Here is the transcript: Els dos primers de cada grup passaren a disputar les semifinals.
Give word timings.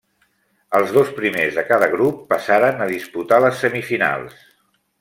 Els 0.77 0.93
dos 0.95 1.11
primers 1.17 1.59
de 1.59 1.63
cada 1.67 1.89
grup 1.91 2.23
passaren 2.33 2.81
a 2.81 2.89
disputar 2.93 3.41
les 3.45 3.63
semifinals. 3.67 4.43